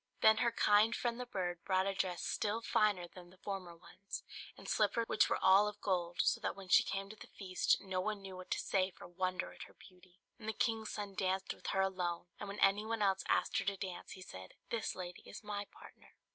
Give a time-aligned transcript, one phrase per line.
[0.21, 4.23] Then her kind friend the bird brought a dress still finer than the former ones,
[4.57, 7.79] and slippers which were all of gold; so that when she came to the feast
[7.81, 11.13] no one knew what to say for wonder at her beauty; and the king's son
[11.13, 14.55] danced with her alone; and when any one else asked her to dance he said,
[14.71, 16.15] "This lady is my partner."